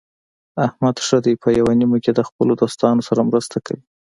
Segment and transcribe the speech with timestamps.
[0.65, 3.83] احمد ښه دی په یوه نیمه کې د خپلو دوستانو سره مرسته کوي.